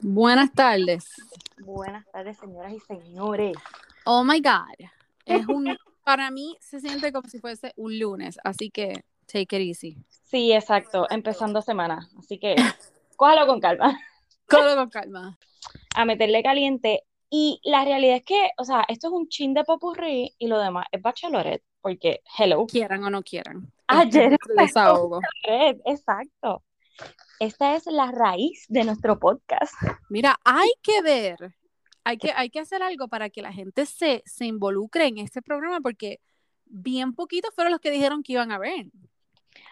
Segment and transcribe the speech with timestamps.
[0.00, 1.04] Buenas tardes.
[1.58, 3.56] Buenas tardes, señoras y señores.
[4.04, 4.88] Oh my God.
[5.26, 9.68] Es un, para mí se siente como si fuese un lunes, así que take it
[9.68, 9.98] easy.
[10.08, 12.08] Sí, exacto, empezando semana.
[12.18, 12.56] Así que
[13.16, 13.98] cójalo con calma.
[14.48, 15.38] Cójalo con calma.
[15.96, 17.02] A meterle caliente.
[17.28, 20.60] Y la realidad es que, o sea, esto es un chin de popurrí y lo
[20.60, 22.64] demás es bachelorette, porque, hello.
[22.66, 23.72] Quieran o no quieran.
[23.88, 25.20] Ayer es desahogo.
[25.44, 26.62] Exacto.
[27.38, 29.74] Esta es la raíz de nuestro podcast.
[30.08, 31.36] Mira, hay que ver,
[32.04, 35.42] hay que, hay que hacer algo para que la gente se, se involucre en este
[35.42, 36.20] programa, porque
[36.64, 38.86] bien poquitos fueron los que dijeron que iban a ver.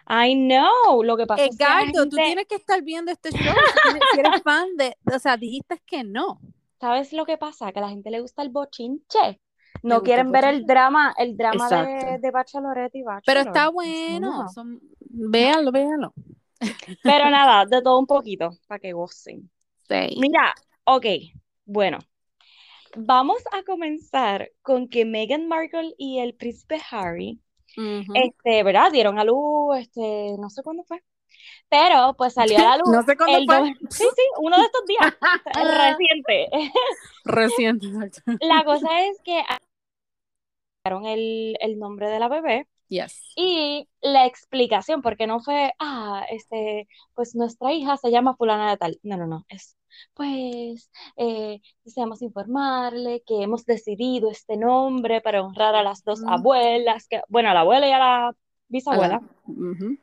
[0.08, 3.54] I know, lo que pasa Edgardo, tú tienes que estar viendo este show.
[4.12, 6.40] Si eres fan de, o sea, dijiste que no.
[6.84, 7.72] ¿sabes lo que pasa?
[7.72, 9.40] Que a la gente le gusta el bochinche.
[9.84, 13.22] No quieren ver el drama, el drama de, de Bachelorette y Bachelor.
[13.26, 13.72] Pero está No.
[13.72, 14.48] bueno.
[14.48, 16.14] Son, véanlo, véanlo.
[17.02, 19.50] Pero nada, de todo un poquito, para que gocen.
[19.88, 20.16] Sí.
[20.18, 21.06] Mira, ok,
[21.66, 21.98] bueno.
[22.96, 27.40] Vamos a comenzar con que Meghan Markle y el príncipe Harry,
[28.14, 28.92] este, ¿verdad?
[28.92, 31.02] Dieron a luz, este, no sé cuándo fue,
[31.68, 33.74] pero pues salió a la luz No sé cuándo el fue.
[33.90, 35.12] Sí, sí, uno de estos días,
[35.98, 36.48] reciente.
[37.24, 38.22] Reciente, exacto.
[38.40, 39.42] La cosa es que
[40.86, 43.32] el, el nombre de la bebé Yes.
[43.34, 48.76] y la explicación, porque no fue, ah, este, pues nuestra hija se llama fulana de
[48.76, 48.98] tal.
[49.02, 49.76] No, no, no, es,
[50.12, 56.28] pues, eh, deseamos informarle que hemos decidido este nombre para honrar a las dos Mm.
[56.28, 58.36] abuelas, que, bueno, a la abuela y a la
[58.68, 59.22] bisabuela.
[59.46, 59.96] Ujú.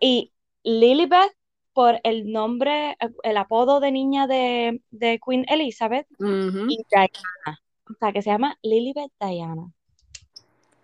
[0.00, 0.32] Y
[0.64, 1.32] Lilibet
[1.72, 7.60] por el nombre, el apodo de niña de, de Queen Elizabeth y Diana.
[7.88, 9.72] O sea, que se llama Lilibet Diana.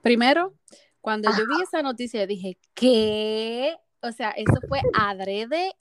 [0.03, 0.55] Primero,
[1.01, 3.77] cuando yo vi esa noticia, dije, ¿qué?
[4.03, 5.73] O sea, eso fue adrede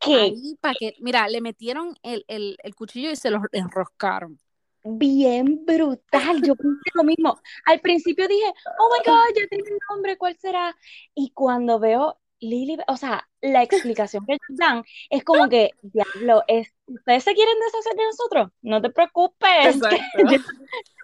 [0.00, 4.38] ahí para que, mira, le metieron el, el, el cuchillo y se lo enroscaron.
[4.84, 6.42] bien brutal.
[6.42, 7.40] Yo pensé lo mismo.
[7.66, 10.76] Al principio dije, oh my God, ya tiene un nombre, ¿cuál será?
[11.14, 16.42] Y cuando veo Lily, o sea, la explicación que ellos dan es como que, diablo,
[16.48, 18.50] es, ¿ustedes se quieren deshacer de nosotros?
[18.62, 19.80] No te preocupes,
[20.18, 20.26] yo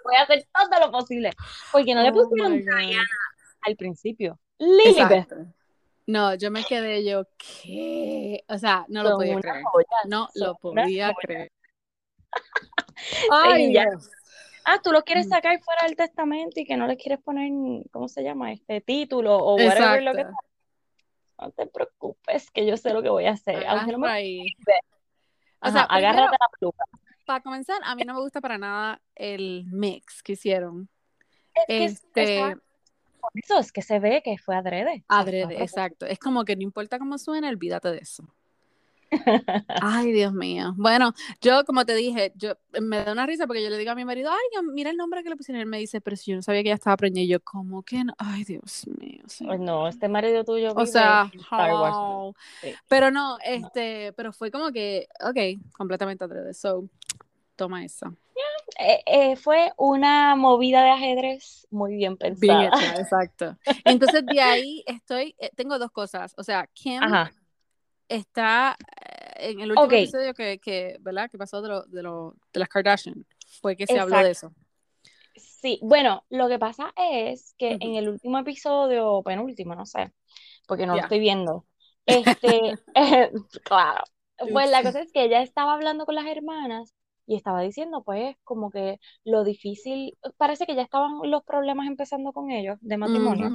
[0.04, 1.30] voy a hacer todo lo posible.
[1.72, 2.76] Porque no le Oh pusieron my God.
[2.78, 3.08] Diana
[3.62, 4.38] al principio.
[4.58, 5.36] Lily, Exacto.
[6.06, 8.42] No, yo me quedé yo, ¿qué?
[8.48, 9.64] O sea, no lo son podía creer.
[10.06, 11.52] No son lo podía creer.
[13.30, 13.86] Ay, ya.
[14.64, 15.30] Ah, tú lo quieres Mm.
[15.30, 17.50] sacar fuera del testamento y que no le quieres poner,
[17.92, 18.52] ¿cómo se llama?
[18.52, 20.47] Este título o whatever lo que Exacto.
[21.38, 23.66] No te preocupes, que yo sé lo que voy a hacer.
[23.66, 24.44] Aunque no me.
[25.60, 26.84] O sea, agárrate primero, la peluca.
[27.24, 30.88] para comenzar, a mí no me gusta para nada el mix que hicieron.
[31.66, 32.56] Es que Este,
[33.20, 35.04] por eso es que se ve que fue adrede.
[35.08, 36.06] Adrede, exacto.
[36.06, 38.24] Es como que no importa cómo suene, olvídate de eso.
[39.82, 40.74] Ay, Dios mío.
[40.76, 43.94] Bueno, yo como te dije, yo me da una risa porque yo le digo a
[43.94, 45.60] mi marido, ay, mira el nombre que le pusieron.
[45.60, 47.22] Él me dice, pero si yo no sabía que ella estaba preñada.
[47.22, 48.14] Y yo, ¿cómo que no?
[48.18, 49.20] Ay, Dios mío.
[49.22, 49.60] Pues señor.
[49.60, 52.36] no, este marido tuyo O sea, Star Wars.
[52.60, 52.72] Sí.
[52.88, 56.54] Pero no, este, pero fue como que, ok, completamente adrede.
[56.54, 56.88] So,
[57.56, 58.14] toma eso.
[58.78, 62.66] Eh, eh, fue una movida de ajedrez muy bien Bien pensada.
[62.66, 63.56] hecha, exacto.
[63.84, 66.34] Entonces de ahí estoy, eh, tengo dos cosas.
[66.36, 67.32] O sea, Kim Ajá.
[68.08, 68.76] Está
[69.36, 71.30] eh, en el último episodio que, que, ¿verdad?
[71.30, 73.26] Que pasó de, lo, de, lo, de las Kardashian.
[73.60, 74.52] Fue que se habló de eso.
[75.36, 80.12] Sí, bueno, lo que pasa es que en el último episodio, o penúltimo, no sé,
[80.66, 81.64] porque no lo estoy viendo.
[82.08, 83.30] Este, eh,
[83.64, 84.02] claro.
[84.50, 86.94] Pues la cosa es que ella estaba hablando con las hermanas
[87.28, 92.32] y estaba diciendo, pues, como que lo difícil, parece que ya estaban los problemas empezando
[92.32, 93.50] con ellos de matrimonio.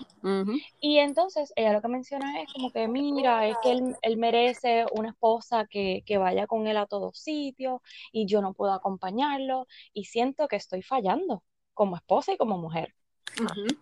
[0.79, 4.85] Y entonces ella lo que menciona es como que, mira, es que él, él merece
[4.93, 9.65] una esposa que, que vaya con él a todos sitios y yo no puedo acompañarlo
[9.91, 12.93] y siento que estoy fallando como esposa y como mujer.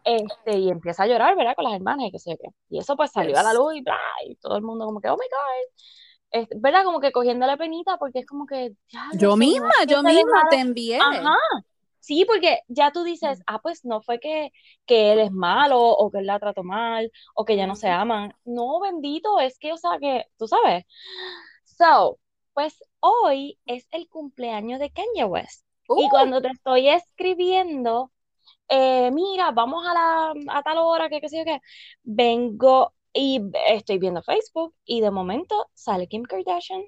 [0.06, 1.56] Este, y empieza a llorar, ¿verdad?
[1.56, 2.48] Con las hermanas y qué sé yo qué.
[2.70, 5.10] Y eso pues salió a la luz y bla, y todo el mundo como que,
[5.10, 5.84] oh my God.
[6.32, 6.84] Este, ¿verdad?
[6.84, 10.44] Como que cogiéndole penita porque es como que, diablo, Yo no misma, es yo misma
[10.50, 10.98] te envié.
[10.98, 11.36] Ajá.
[12.00, 14.52] Sí, porque ya tú dices, ah, pues no fue que,
[14.86, 17.90] que él es malo o que él la trató mal o que ya no se
[17.90, 18.34] aman.
[18.44, 20.86] No, bendito, es que, o sea, que, tú sabes.
[21.66, 22.18] So,
[22.54, 25.66] pues hoy es el cumpleaños de Kanye West.
[25.90, 28.12] Y Uh, cuando te estoy escribiendo,
[28.70, 31.60] eh, mira, vamos a la, a tal hora, que qué sé yo qué,
[32.04, 36.84] vengo y estoy viendo Facebook y de momento sale Kim Kardashian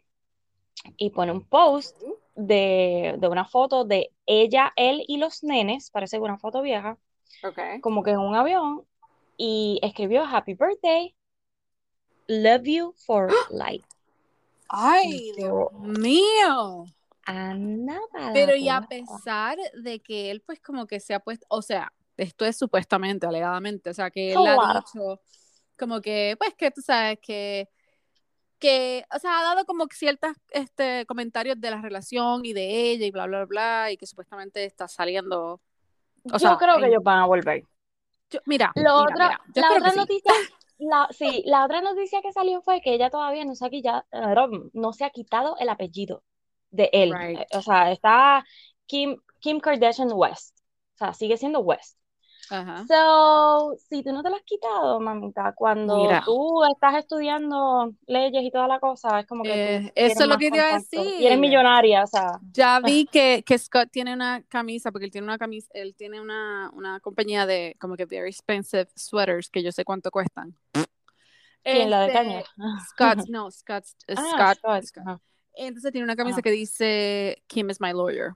[0.98, 1.96] y pone un post
[2.36, 6.98] de, de una foto de ella, él y los nenes, parece una foto vieja,
[7.44, 7.82] ok.
[7.82, 8.86] como que en un avión,
[9.38, 11.16] y escribió Happy Birthday.
[12.28, 13.86] Love You for Life.
[14.70, 16.86] Ay, Dios mío.
[18.34, 21.94] Pero y a pesar de que él pues como que se ha puesto, o sea,
[22.18, 24.80] esto es supuestamente, alegadamente, o sea, que él ha Claro.
[24.80, 25.20] dicho
[25.78, 27.70] como que, pues que tú sabes que,
[28.60, 32.92] que, o sea, ha dado como que ciertos este, comentarios de la relación y de
[32.92, 36.88] ella y bla, bla, bla, y que supuestamente está saliendo, o yo sea, creo que
[36.88, 37.64] ellos van a volver.
[38.30, 39.98] yo- mira, Lo mira, otro- mira, yo la creo otra que sí.
[40.00, 40.32] noticia,
[40.80, 44.06] la, sí, la otra noticia que salió fue que ella todavía no se ha, quilla-
[44.74, 46.24] no se ha quitado el apellido
[46.72, 47.14] de él.
[47.14, 47.40] Right.
[47.56, 48.44] O sea, está
[48.86, 50.58] Kim, Kim Kardashian West.
[50.96, 51.98] O sea, sigue siendo West.
[52.50, 52.86] Ajá.
[52.88, 56.22] So, si tú no te lo has quitado, mamita, cuando Mira.
[56.26, 60.38] tú estás estudiando leyes y toda la cosa, es como que Eh, eso es lo
[60.38, 61.02] que te iba a contacto.
[61.02, 61.26] Y decir.
[61.28, 62.40] eres millonaria, o sea.
[62.52, 66.20] Ya vi que, que Scott tiene una camisa, porque él tiene una camisa, él tiene
[66.20, 70.56] una, una compañía de como que very expensive sweaters que yo sé cuánto cuestan.
[71.64, 72.44] ¿Quién la de Este, caña?
[72.90, 73.86] Scott, no, Scott,
[74.18, 75.22] Ah, Scott, Scott.
[75.56, 76.42] Entonces tiene una camisa Ajá.
[76.42, 78.34] que dice Kim is my lawyer.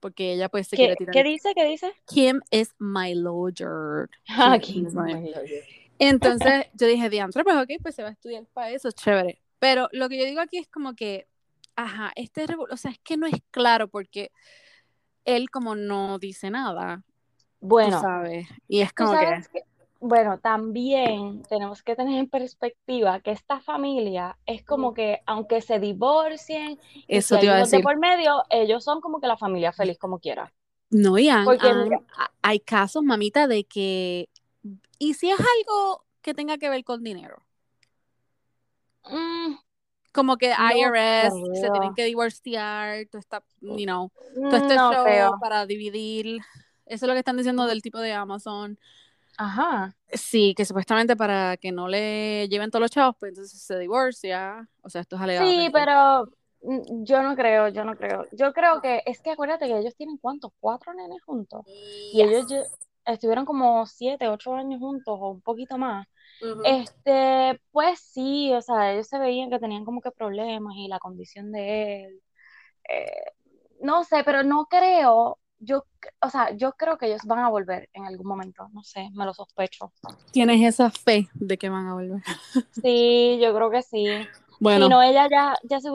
[0.00, 1.12] Porque ella pues se ¿Qué, quiere tirar.
[1.12, 1.52] qué dice?
[1.54, 1.92] ¿Qué dice?
[2.06, 4.08] Kim is my lawyer.
[4.28, 5.64] Ah, Kim Kim is my- lawyer.
[5.98, 9.40] Entonces yo dije, diantre, pues ok, pues se va a estudiar para eso, chévere.
[9.58, 11.26] Pero lo que yo digo aquí es como que,
[11.74, 14.30] ajá, este, o sea, es que no es claro porque
[15.24, 17.02] él como no dice nada,
[17.60, 19.40] tú Bueno, sabes, y es como que,
[20.00, 25.78] bueno, también tenemos que tener en perspectiva que esta familia es como que, aunque se
[25.78, 29.36] divorcien, y eso si te iba a de por medio, ellos son como que la
[29.36, 30.52] familia feliz como quiera.
[30.90, 32.00] No, y han- Porque han- mira.
[32.16, 34.28] a- hay casos, mamita, de que,
[34.98, 37.42] y si es algo que tenga que ver con dinero,
[39.08, 39.54] Mm,
[40.12, 44.92] como que No IRS se tienen que divorciar, todo está, you know, todo este no
[44.92, 46.40] show para dividir,
[46.86, 48.78] eso es lo que están diciendo del tipo de Amazon.
[49.38, 49.94] Ajá.
[50.08, 54.68] Sí, que supuestamente para que no le lleven todos los chavos, pues entonces se divorcia.
[54.82, 55.72] O sea, esto es Sí, alegadamente.
[55.72, 56.26] pero
[56.62, 58.26] mm, yo no creo, yo no creo.
[58.32, 61.62] Yo creo que es que acuérdate que ellos tienen cuántos, cuatro nenes juntos.
[62.10, 62.46] Y ellos
[63.04, 66.06] estuvieron como siete, ocho años juntos o un poquito más.
[66.62, 70.98] Este, pues sí, o sea, ellos se veían que tenían como que problemas y la
[70.98, 72.22] condición de él.
[72.88, 73.32] eh,
[73.80, 75.84] no sé, pero no creo, yo,
[76.20, 79.24] o sea, yo creo que ellos van a volver en algún momento, no sé, me
[79.24, 79.92] lo sospecho.
[80.32, 82.22] Tienes esa fe de que van a volver.
[82.70, 84.06] Sí, yo creo que sí.
[84.60, 85.90] Bueno, Si no, ella ya, ya se,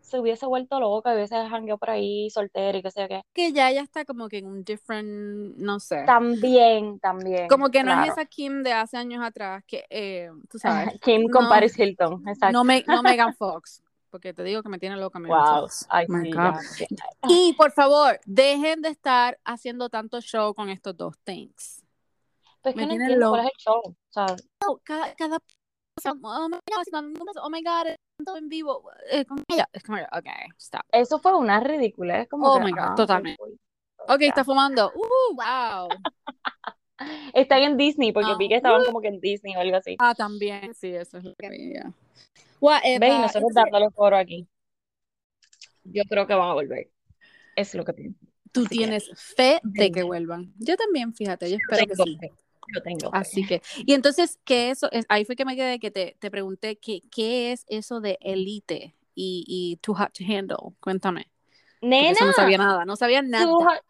[0.00, 3.22] se hubiese vuelto loca, hubiese jangueado por ahí soltera y qué sé yo qué.
[3.34, 6.04] que ya ella está como que en un different, no sé.
[6.06, 10.58] También, también, Como que no es esa Kim de hace años atrás, que, eh, tú
[10.58, 11.48] sabes, Kim con.
[11.48, 12.52] Paris Hilton, exacto.
[12.52, 16.06] no, me, no Megan Fox, porque te digo que me tiene loca Wow, ay,
[16.76, 16.86] sí.
[17.28, 21.82] Y por favor, dejen de estar haciendo tanto show con estos dos things.
[22.62, 23.80] Pues Me que no entiendo cuál es el show.
[23.84, 24.26] O sea,
[24.64, 25.38] No, cada, cada
[26.22, 29.24] oh my God, oh my God, en vivo eh.
[29.72, 30.26] Es como, ok,
[30.58, 30.82] stop.
[30.92, 32.20] eso fue una ridícula.
[32.20, 33.42] Es como Oh que, my God, ah, totalmente.
[34.08, 34.92] Ok, está fumando.
[34.94, 35.88] Uh, wow.
[37.34, 39.96] Están en Disney, porque Ah, vi que estaban como que en Disney o algo así.
[39.98, 41.92] Ah, también, sí, eso es lo que vi, ya.
[42.98, 44.46] Ve, y nosotros dándole foro aquí.
[45.84, 46.90] Yo creo que van a volver.
[47.56, 48.18] Es lo que pienso.
[48.52, 50.52] tú así que- tienes fe de que vuelvan.
[50.58, 52.18] Yo también, fíjate, yo Yo espero que sí.
[52.74, 53.18] Yo tengo fe.
[53.18, 54.90] Así que, y entonces, ¿qué eso?
[54.92, 58.18] Es, ahí fue que me quedé, que te, te pregunté, ¿qué, ¿qué es eso de
[58.20, 60.74] elite y, y too hot to handle?
[60.80, 61.30] Cuéntame.
[61.80, 63.44] Nena, eso no sabía nada, no sabía nada.
[63.44, 63.82] Too Hot-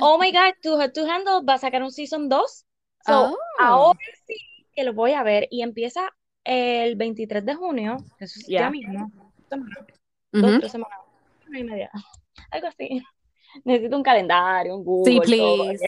[0.00, 2.64] oh my God, Too Hot to Handle va a sacar un season 2.
[3.06, 3.36] So, Oh.
[3.60, 4.34] ahora sí
[4.72, 6.10] que lo voy a ver y empieza
[6.44, 7.96] el 23 de junio.
[8.18, 8.70] Eso es ya Ya.
[8.70, 9.10] mismo.
[9.48, 9.76] Semana,
[10.32, 10.98] dos, tres semanas.
[11.48, 11.90] Una y media.
[12.50, 13.02] Algo así.
[13.64, 15.56] Necesito un calendario, un Google, Sí, todo.
[15.64, 15.84] please.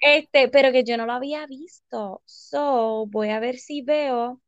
[0.00, 2.22] Este, pero que yo no lo había visto.
[2.26, 4.40] So, voy a ver si veo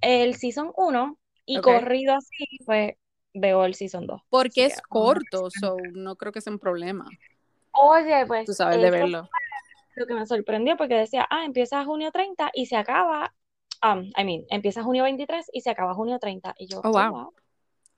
[0.00, 2.94] el season 1 y corrido así, pues
[3.38, 4.20] veo el season 2.
[4.28, 5.24] Porque es que vamos a ver.
[5.30, 7.06] corto, so no creo que sea un problema.
[7.72, 9.28] Oye, pues Tú sabes de verlo.
[9.96, 13.32] lo que me sorprendió porque decía, ah, empieza junio 30 y se acaba,
[13.84, 16.54] um, I mean, empieza junio 23 y se acaba junio 30.
[16.58, 17.32] Y yo, Oh, wow.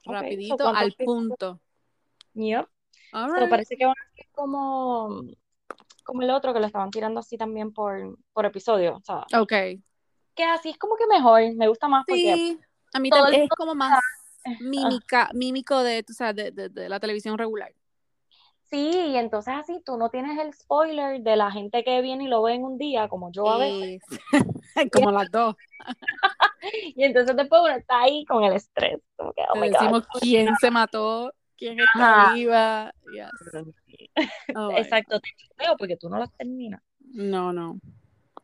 [0.04, 1.60] Rapidito, ¿cuántos al punto.
[2.34, 2.66] Yep.
[3.12, 3.48] Right.
[3.50, 5.22] parece que van a ser como,
[6.04, 9.00] como el otro que lo estaban tirando así también por, por episodio.
[9.04, 9.52] Sea, Ok.
[10.34, 12.60] que así es como que mejor, me gusta más porque Sí,
[12.94, 14.00] a mí también es como más
[14.58, 17.72] mímica, mímico de, tú sabes, de, de, de la televisión regular.
[18.70, 22.28] sí, y entonces así tú no tienes el spoiler de la gente que viene y
[22.28, 24.02] lo ve en un día, como yo a veces.
[24.76, 25.56] Es- como las dos.
[26.96, 29.00] Y entonces después uno está ahí con el estrés.
[29.16, 29.70] Como que, oh God.
[29.70, 32.32] decimos quién se mató, quién está Ajá.
[32.32, 32.94] viva.
[33.12, 33.30] Yes.
[34.56, 36.82] Oh, Exacto, te veo porque tú no las terminas.
[37.00, 37.74] No, no.
[37.74, 37.80] No.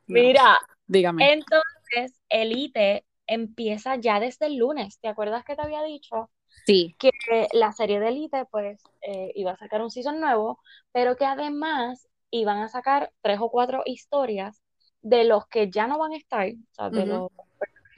[0.06, 1.32] Mira, Dígame.
[1.32, 4.98] entonces Entonces, Elite empieza ya desde el lunes.
[5.00, 6.30] ¿Te acuerdas que te había dicho?
[6.66, 6.94] Sí.
[6.98, 7.10] Que
[7.52, 10.60] la serie de Elite, pues, eh, iba a sacar un season nuevo,
[10.92, 14.62] pero que además iban a sacar tres o cuatro historias
[15.02, 17.30] de los que ya no van a estar, o sea, de los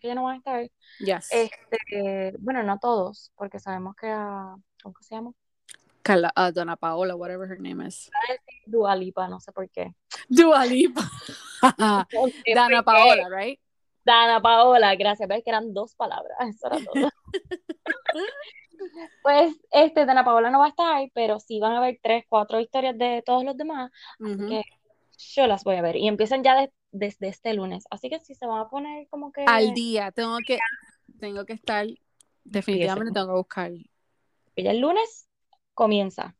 [0.01, 0.71] que ya no van a estar.
[0.99, 1.29] Yes.
[1.31, 5.33] Este, bueno, no todos, porque sabemos que a, ¿cómo se llama?
[6.03, 8.11] Carla, uh, Donna Paola, whatever her name is.
[8.65, 9.93] Dua Lipa, no sé por qué.
[10.29, 11.03] Dua Lipa.
[12.55, 13.61] Dana Paola, right?
[14.07, 15.29] Dana Paola, gracias.
[15.29, 17.11] Ves que eran dos palabras, eso era todo.
[19.23, 22.61] pues, este, Dana Paola no va a estar, pero sí van a haber tres, cuatro
[22.61, 24.63] historias de todos los demás, así que
[25.35, 25.97] yo las voy a ver.
[25.97, 29.45] Y empiezan ya desde este lunes, así que si se van a poner como que...
[29.47, 30.59] Al día, tengo que,
[31.19, 31.87] tengo que estar,
[32.45, 33.73] definitivamente tengo que buscar.
[34.55, 35.29] Y el lunes
[35.75, 36.37] comienza.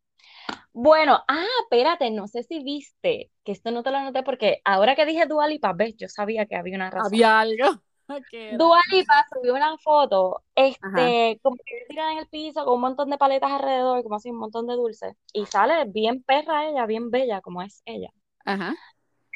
[0.79, 4.95] Bueno, ah, espérate, no sé si viste, que esto no te lo anoté porque ahora
[4.95, 7.15] que dije Dua Lipa, ves, yo sabía que había una razón.
[7.15, 7.81] Había algo.
[8.59, 13.09] Dua Lipa subió una foto, este, como que tirada en el piso con un montón
[13.09, 17.11] de paletas alrededor, como así un montón de dulces, y sale bien perra ella, bien
[17.11, 18.11] bella como es ella.
[18.45, 18.77] Ajá.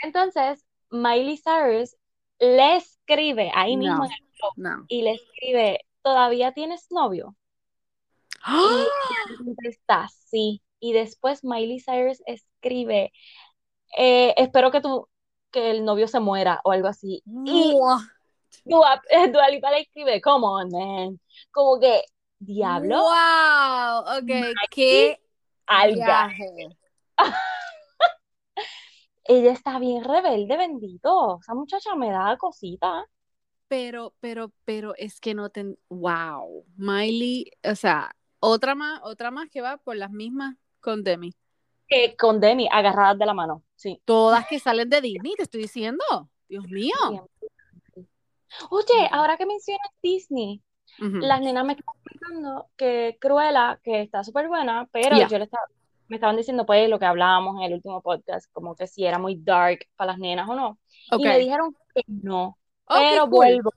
[0.02, 1.96] Entonces, Miley Cyrus
[2.38, 4.84] le escribe ahí mismo en el blog, No.
[4.88, 7.34] y le escribe, ¿todavía tienes novio?
[8.42, 8.68] ¡Ah!
[8.68, 10.60] Y ella contesta, sí.
[10.80, 13.12] Y después Miley Cyrus escribe,
[13.96, 15.08] eh, espero que tu,
[15.50, 17.22] que el novio se muera o algo así.
[17.44, 17.76] Y
[18.64, 21.20] Dua, Dua Lipa le escribe, come on, man.
[21.50, 22.02] Como que,
[22.38, 24.30] diablo, Wow, ok,
[24.70, 25.20] qué
[25.66, 26.32] alga.
[29.24, 31.38] Ella está bien rebelde, bendito.
[31.40, 33.06] Esa muchacha me da cosita.
[33.68, 38.10] Pero, pero, pero es que no ten, wow, Miley, o sea,
[38.40, 41.32] otra más, otra más que va por las mismas con Demi.
[41.88, 44.00] Que con Demi, agarradas de la mano, sí.
[44.04, 46.04] Todas que salen de Disney, te estoy diciendo.
[46.48, 46.94] Dios mío.
[48.70, 50.62] Oye, ahora que mencionas Disney,
[50.98, 55.28] las nenas me estaban contando que Cruella, que está súper buena, pero Yeah.
[55.28, 55.64] yo le estaba,
[56.08, 59.18] me estaban diciendo pues lo que hablábamos en el último podcast, como que si era
[59.18, 60.78] muy dark para las nenas o no.
[61.12, 62.56] Y me dijeron que no,
[62.86, 63.30] Oh, pero cool.
[63.30, 63.70] vuelvo.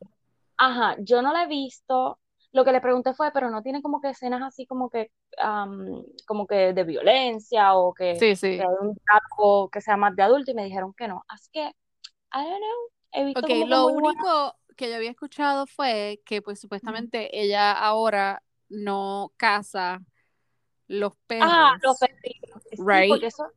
[0.58, 2.18] Ajá, yo no la he visto.
[2.54, 6.04] Lo que le pregunté fue, pero no tiene como que escenas así como que, am,
[6.28, 8.58] como que de violencia o que, Sí, sí.
[8.58, 11.24] que hay un trato que sea más de adulto y me dijeron que no.
[11.28, 11.74] Así que, I
[12.44, 17.40] don't know, he visto lo buena- único que yo había escuchado fue que pues supuestamente
[17.42, 20.00] ella ahora no caza
[20.88, 21.52] los perros.
[21.52, 22.62] Ah, los perritos.
[22.72, 23.10] Sí, Right.
[23.10, 23.48] porque eso.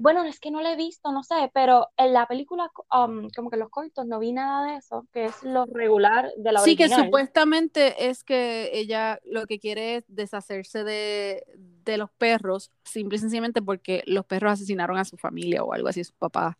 [0.00, 3.50] Bueno, es que no lo he visto, no sé, pero en la película, um, como
[3.50, 6.74] que los cortos, no vi nada de eso, que es lo regular de la Sí,
[6.74, 7.04] que original.
[7.04, 11.44] supuestamente es que ella lo que quiere es deshacerse de,
[11.84, 15.88] de los perros, simple y sencillamente porque los perros asesinaron a su familia o algo
[15.88, 16.56] así, a su papá.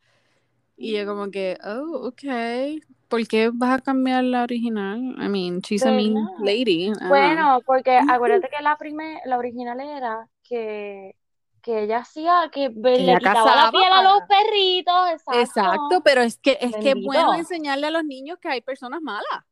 [0.76, 4.98] Y yo como que, oh, ok, ¿por qué vas a cambiar la original?
[5.18, 6.92] I mean, she's a mean lady.
[7.08, 11.16] Bueno, porque acuérdate que la primer, la original era que,
[11.62, 15.40] que ella hacía, que le quitaba la piel a los perritos, exacto.
[15.40, 19.00] Exacto, pero es que es que es bueno enseñarle a los niños que hay personas
[19.02, 19.44] malas.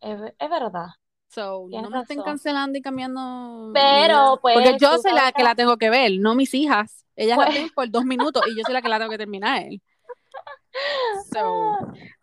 [0.00, 0.88] Es, es verdad.
[1.28, 3.70] So, Tienes no me estén cancelando y cambiando.
[3.72, 7.06] Pero, Porque pues, yo soy la que la tengo que ver, no mis hijas.
[7.14, 9.18] Ellas la Pues- ven por dos minutos y yo soy la que la tengo que
[9.18, 9.62] terminar.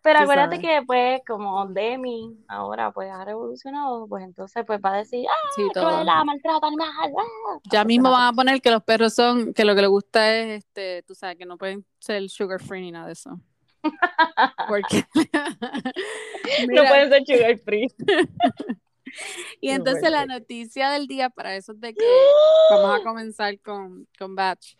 [0.02, 0.68] Pero acuérdate sabes.
[0.68, 5.48] que pues como Demi ahora pues ha revolucionado, pues entonces pues va a decir, ah,
[5.56, 5.88] sí, todo.
[5.88, 7.04] Cruella, maltrata animal, ah.
[7.70, 10.36] Ya Entonces, mismo van a poner que los perros son, que lo que les gusta
[10.36, 13.40] es, este, tú sabes, que no pueden ser sugar free ni nada de eso.
[14.68, 15.04] Porque.
[16.72, 17.86] No pueden ser sugar free.
[19.60, 22.04] y entonces la noticia del día para eso es de que
[22.70, 24.74] vamos a comenzar con, con Batch.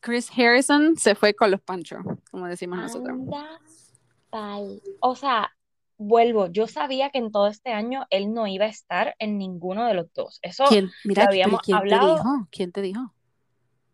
[0.00, 1.98] Chris Harrison se fue con los panchos,
[2.30, 3.18] como decimos nosotros.
[4.30, 5.52] O sea,
[5.98, 9.86] vuelvo, yo sabía que en todo este año él no iba a estar en ninguno
[9.86, 10.38] de los dos.
[10.42, 12.06] Eso, ¿Quién, mira, lo habíamos ¿quién hablado.
[12.06, 12.48] te dijo?
[12.50, 13.12] ¿Quién te dijo?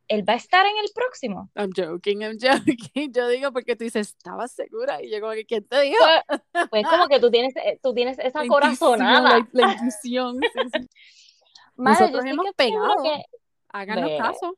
[0.08, 1.48] él va a estar en el próximo.
[1.54, 2.76] I'm joking, I'm joking.
[3.14, 5.02] Yo digo porque tú dices, ¿estabas segura?
[5.02, 6.04] Y yo como que, ¿quién te dijo?
[6.52, 8.48] Pues, pues como que tú tienes, eh, tú tienes esa La intuición,
[8.90, 9.38] corazonada.
[9.38, 10.38] La, la intuición.
[10.42, 10.88] sí, sí.
[11.76, 13.02] Madre, yo Nosotros hemos que pegado.
[13.02, 13.24] que
[13.70, 14.18] Háganos Ve.
[14.18, 14.54] caso.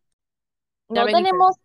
[0.88, 1.56] No tenemos,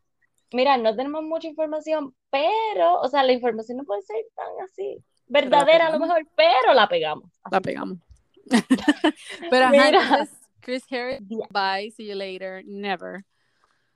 [0.54, 5.04] mira, no tenemos mucha información, pero, o sea, la información no puede ser tan así
[5.28, 7.26] verdadera a lo mejor, pero la pegamos.
[7.52, 7.98] La Así pegamos.
[9.52, 9.88] Pero ajá, Mira.
[9.90, 11.20] entonces, Chris Harris,
[11.52, 13.24] bye, see you later, never.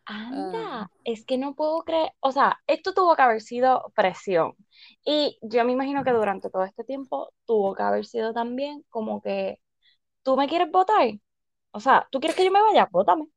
[0.05, 0.89] Anda, Ah.
[1.05, 4.53] es que no puedo creer, o sea, esto tuvo que haber sido presión.
[5.05, 9.22] Y yo me imagino que durante todo este tiempo tuvo que haber sido también como
[9.22, 9.60] que,
[10.24, 11.10] ¿tú me quieres votar?
[11.72, 12.88] O sea, ¿tú quieres que yo me vaya?
[12.91, 13.27] Vótame.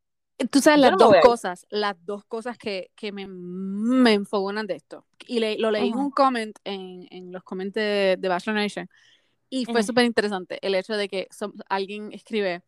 [0.50, 4.74] Tú sabes las no dos cosas, las dos cosas que, que me, me enfogonan de
[4.74, 5.06] esto.
[5.26, 6.04] Y le- lo leí en Ujú.
[6.04, 8.88] un comment en, en los comments de, de Bachelor Nation.
[9.48, 9.84] Y fue Ujú.
[9.84, 12.62] súper interesante el hecho de que som- alguien escribe,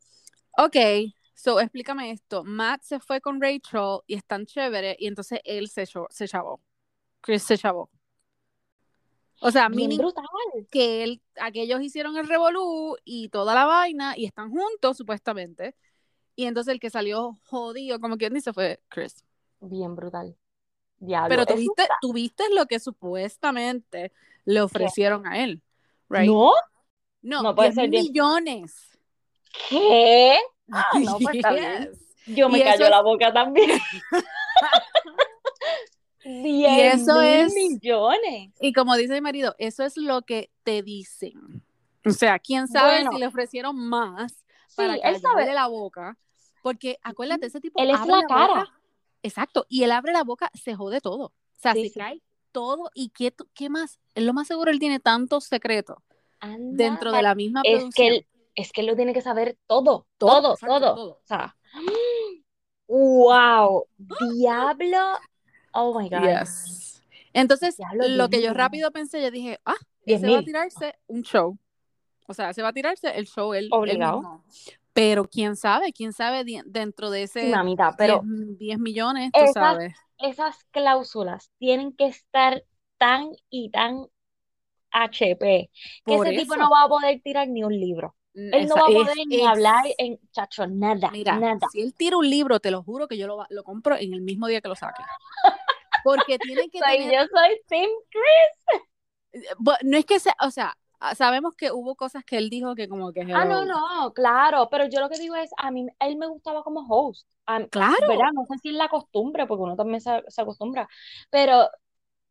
[0.57, 0.75] ok,
[1.35, 2.43] so explícame esto.
[2.43, 6.61] Matt se fue con Rachel y están chévere y entonces él se, se chavó.
[7.21, 7.89] Chris se chavó.
[9.41, 10.25] O sea, brutal.
[10.69, 15.75] que él, aquellos hicieron el revolú y toda la vaina y están juntos supuestamente.
[16.39, 19.25] Y entonces el que salió jodido, como quien dice, fue Chris.
[19.59, 20.37] Bien brutal.
[20.97, 21.27] Diablo.
[21.27, 24.13] Pero eso tuviste, tuviste lo que supuestamente
[24.45, 25.61] le ofrecieron a él,
[26.07, 26.29] right?
[26.29, 26.53] ¿No?
[27.21, 28.03] no, no puede 10 ser mil 10.
[28.11, 28.97] millones.
[29.67, 30.37] ¿Qué?
[30.71, 31.35] Ah, no, pues.
[31.35, 32.35] Yes.
[32.37, 33.71] Yo me Y eso es- la boca también.
[36.23, 38.51] 10 eso mil es- millones.
[38.61, 41.63] Y como dice mi marido, eso es lo que te dicen.
[42.05, 43.11] O sea, quién sabe Bueno.
[43.11, 44.31] si le ofrecieron más
[44.67, 45.53] Sí, para él callarle sabe.
[45.53, 46.17] la boca.
[46.61, 48.47] Porque acuérdate, ese tipo Él es abre la la cara.
[48.47, 48.73] boca.
[49.23, 49.65] Exacto.
[49.69, 51.25] Y él abre la boca, se jode todo.
[51.25, 51.99] O sea, Sí, se sí.
[51.99, 52.89] cae todo.
[52.93, 53.99] ¿Y qué, qué más?
[54.15, 55.97] Es lo más seguro, él tiene tantos secretos
[56.39, 59.57] Anda, dentro de la misma es que él, es que él lo tiene que saber
[59.67, 60.95] todo, Todo, todo, exacto, todo.
[60.95, 61.11] todo.
[61.11, 61.55] O sea,
[62.87, 63.85] wow,
[64.33, 65.17] diablo.
[65.73, 66.23] Oh my God.
[66.23, 67.03] Yes.
[67.33, 69.75] Entonces, Diablo, lo que yo rápido pensé, yo dije, ah,
[70.05, 71.57] ese va a tirarse un show.
[72.27, 74.17] O sea, se va a tirarse el show él, él Obligado.
[74.21, 74.43] mismo.
[74.99, 79.53] Pero quién sabe, quién sabe dentro de ese mamita, pero 10, 10 millones, tú esas,
[79.53, 79.93] sabes.
[80.17, 82.63] esas cláusulas tienen que estar
[82.97, 84.05] tan y tan
[84.91, 85.69] HP
[86.05, 88.15] que Por ese tipo no va a poder tirar ni un libro.
[88.33, 91.67] Él no va a es- poder ni es- hablar en chacho, nada, Mira, nada.
[91.71, 94.21] si él tira un libro, te lo juro que yo lo, lo compro en el
[94.21, 95.01] mismo día que lo saque.
[96.03, 99.69] Porque tiene que Soy, tener yo soy Tim Chris.
[99.83, 100.77] No es que sea, o sea,
[101.15, 104.85] sabemos que hubo cosas que él dijo que como que Ah, no, no, claro, pero
[104.87, 107.95] yo lo que digo es, a mí, él me gustaba como host, a- Claro.
[108.07, 108.31] ¿verdad?
[108.33, 110.87] No sé si es la costumbre, porque uno también se, se acostumbra,
[111.29, 111.69] pero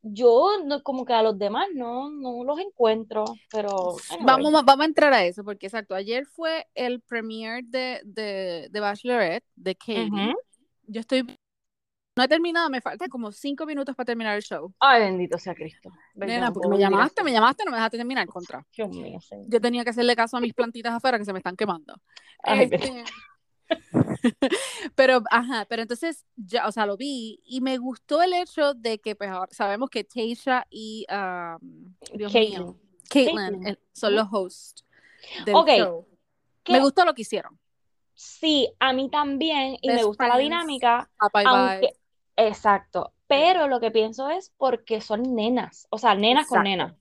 [0.02, 4.26] yo no- como que a los demás no, no los encuentro, pero anyway.
[4.26, 8.68] Vamos, a- vamos a entrar a eso, porque exacto, ayer fue el premiere de, de,
[8.70, 10.34] de Bachelorette, de Katie.
[10.86, 11.26] Yo estoy,
[12.18, 14.74] no he terminado, me faltan como cinco minutos para terminar el show.
[14.80, 15.88] Ay, bendito sea Cristo.
[16.16, 18.66] Nena, porque me llamaste, me llamaste, no me dejaste terminar, contra.
[18.76, 19.46] Dios mío, señor.
[19.48, 21.94] Yo tenía que hacerle caso a mis plantitas afuera que se me están quemando.
[22.42, 23.04] Ay, Este,
[24.96, 28.98] pero, ajá, pero entonces, ya, o sea, lo vi y me gustó el hecho de
[28.98, 32.64] que, pues, ahora sabemos que Tasha y, um, Dios Caitlyn.
[32.64, 34.84] mío, Caitlyn son los hosts
[35.44, 36.04] del show.
[36.64, 36.72] ¿Qué?
[36.72, 37.56] Me gustó lo que hicieron.
[38.12, 42.07] Sí, a mí también, y me gusta la dinámica, Bye, bye, aunque, bye.
[42.38, 46.94] Exacto, pero lo que pienso es porque son nenas, o sea, nenas con nenas,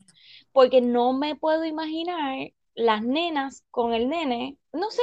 [0.52, 5.02] porque no me puedo imaginar las nenas con el nene, no sé,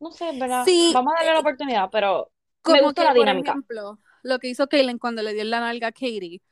[0.00, 0.66] no sé, ¿verdad?
[0.66, 2.32] Sí, Vamos a darle la eh, oportunidad, pero
[2.66, 3.52] me Como gustó que, la por dinámica.
[3.52, 6.42] ejemplo, lo que hizo Caitlyn cuando le dio la nalga a Katie.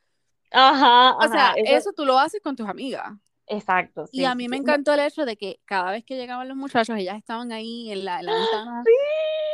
[0.51, 3.13] Ajá, O sea, eso, eso tú lo haces con tus amigas.
[3.47, 4.49] exacto, Y a mí sí.
[4.49, 7.91] me encantó el hecho de que cada vez que llegaban los muchachos, ellas estaban ahí
[7.91, 8.91] en la, en la ventana, sí,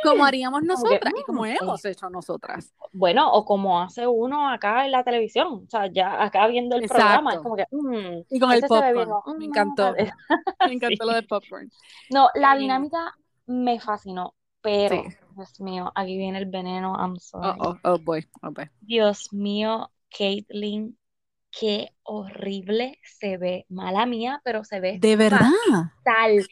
[0.02, 2.72] como haríamos nosotras y como hemos hecho nosotras.
[2.92, 6.84] bueno, o como hace uno acá en la televisión, o sea, ya acá viendo el
[6.86, 9.10] programa, es como que, mm, Y con el este bien, popcorn.
[9.10, 9.94] o, Me mm, encantó.
[10.62, 11.70] Me encantó lo del popcorn.
[12.10, 13.14] No, la Eh, dinámica
[13.46, 14.34] me fascinó,
[14.86, 14.96] sí.
[14.96, 15.04] pero,
[15.36, 17.58] Dios mío, aquí viene el veneno, I'm Oh, sorry.
[17.58, 18.70] oh, oh boy, oh boy.
[18.80, 20.98] Dios mío, Caitlyn,
[21.50, 23.66] qué horrible se ve.
[23.68, 25.50] Mala mía, pero se ve De verdad.
[26.04, 26.46] fatal.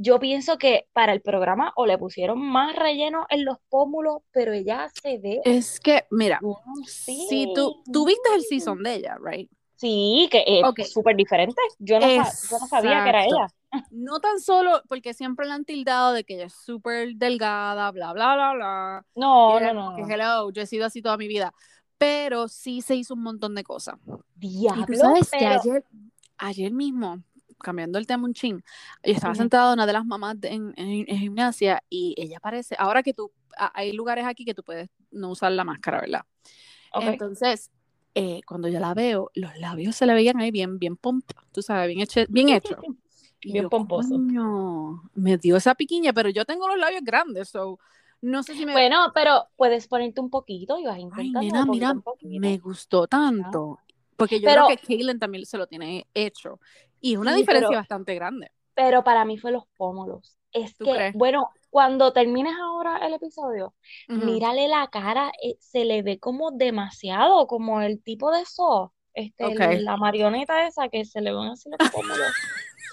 [0.00, 4.52] Yo pienso que para el programa o le pusieron más relleno en los pómulos, pero
[4.52, 6.56] ella se ve, Es que, mira, no
[6.86, 7.12] sé.
[7.28, 9.50] si tú, tú viste el season de ella, right?
[9.74, 11.60] Sí, que es Ok, súper diferente.
[11.78, 12.22] Yo no, yo
[12.60, 13.48] no sabía que era ella.
[13.90, 18.12] No tan solo porque siempre la han tildado de que ella es súper delgada, bla,
[18.12, 19.06] bla, bla, bla.
[19.14, 21.52] Y No, no, no, que, hello, yo he sido así toda mi vida.
[21.98, 23.96] Pero sí se hizo un montón de cosas.
[24.40, 25.60] Y tú Diablo, sabes que pero...
[25.60, 25.84] ayer,
[26.38, 27.22] ayer mismo,
[27.58, 28.62] cambiando el tema un chin,
[29.04, 32.76] yo estaba sentada una de las mamás de- en, en- en gimnasia y ella parece,
[32.78, 36.22] ahora que tú, a- hay lugares aquí que tú puedes no usar la máscara, ¿verdad?
[36.94, 37.04] Ok.
[37.04, 37.70] Entonces,
[38.14, 41.62] eh, cuando yo la veo, los labios se le veían ahí bien, bien pomp, tú
[41.62, 42.76] sabes, bien, hecho, bien hecho.
[43.40, 44.14] Y Bien yo, pomposo.
[44.14, 47.78] coño, me dio esa piquiña, pero yo tengo los labios grandes, so
[48.20, 48.72] no sé si me...
[48.72, 51.66] Bueno, pero puedes ponerte un poquito y vas Ay, intentando nena, de
[52.02, 53.78] poquito mira, me gustó tanto.
[54.16, 56.58] Porque yo creo Pero, que Kaylin también se lo tiene hecho.
[57.00, 58.50] Y es una sí, diferencia pero, bastante grande.
[58.74, 60.38] pero para mí fue los pómulos.
[60.52, 61.14] Es ¿Tú que, crees?
[61.14, 63.74] bueno, cuando termines ahora el episodio,
[64.08, 69.80] mírale la cara, eh, se le ve como demasiado, como el tipo de eso, este,
[69.80, 72.34] la marioneta esa que se le ven así los pómulos.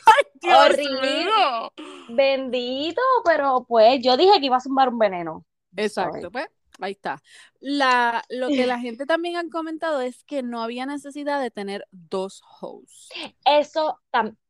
[0.06, 1.72] ¡Ay, Dios Horrible, mío!
[2.08, 5.46] bendito, pero pues yo dije que iba a zumbar un veneno.
[5.76, 6.48] Exacto, pues.
[6.80, 7.22] Ahí está.
[7.60, 11.88] La, lo que la gente también ha comentado es que no había necesidad de tener
[11.92, 13.10] dos hosts.
[13.46, 14.00] Eso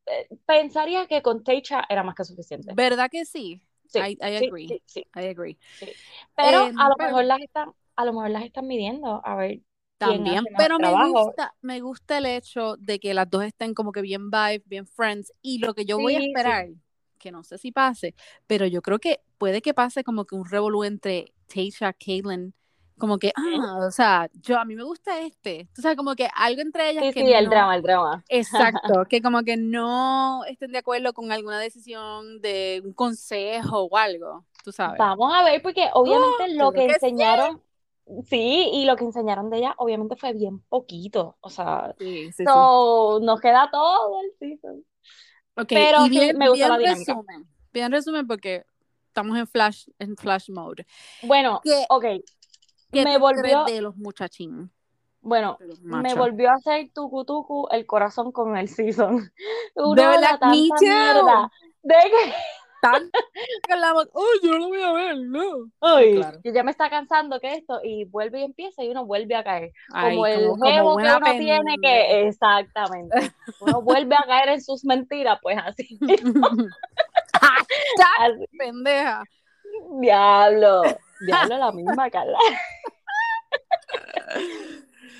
[0.07, 2.73] eh, pensaría que con Techa era más que suficiente.
[2.75, 3.61] ¿Verdad que sí?
[3.88, 4.67] Sí, I, agree.
[4.67, 4.99] sí, sí.
[5.15, 5.57] I agree.
[6.35, 9.21] Pero Eh, a lo pero- mejor las están, a lo mejor las están midiendo.
[9.23, 9.61] A ver,
[9.97, 11.25] También, pero me trabajo.
[11.25, 14.88] gusta, me gusta el hecho de que las dos estén como que bien vibe, bien
[14.88, 15.31] friends.
[15.41, 16.69] Y lo que yo voy a esperar,
[17.19, 18.15] que no sé si pase,
[18.47, 22.53] pero yo creo que puede que pase como que un revolú entre Tasha, Caitlyn,
[22.97, 25.69] como que, ah, o sea, yo a mí me gusta este.
[25.77, 28.25] O sea, como que algo entre ellas sí, que sí, el no- drama, el drama.
[28.29, 33.97] Exacto, que como que no estén de acuerdo con alguna decisión de un consejo o
[33.97, 35.08] algo, tú sabes.
[35.08, 37.12] Vamos a ver, porque obviamente lo creo que que sí.
[37.19, 37.62] enseñaron,
[38.29, 41.38] sí, y lo que enseñaron de ella, obviamente fue bien poquito.
[41.41, 42.69] O sea, Sí, sí, sí.
[42.69, 44.86] so, nos queda todo el season.
[45.55, 47.19] Ok, Pero y sí, bien, me gustó bien la dinámica.
[47.19, 48.65] resumen, bien resumen porque
[49.15, 50.86] estamos en flash, en flash mode.
[51.23, 52.04] Bueno, ¿Qué- ok,
[52.91, 54.69] ¿Qué Me volvió- de los muchachín?
[55.21, 59.32] bueno, De los me volvió a hacer tucu tucu el corazón con el season.
[59.75, 61.51] Uno verdad, habla tanta mierda
[61.82, 62.34] de que,
[62.82, 63.10] Tan
[64.13, 65.71] oh, yo lo voy a ver, no.
[65.80, 66.39] uy, claro.
[66.43, 69.71] ya me está cansando que esto, y vuelve y empieza y uno vuelve a caer.
[69.91, 73.15] Ay, como el jevo que uno tiene que, exactamente,
[73.62, 75.97] uno vuelve a caer en sus mentiras, pues así,
[78.58, 79.23] Pendeja.
[79.99, 80.84] diablo,
[81.21, 82.39] diablo la misma Carla.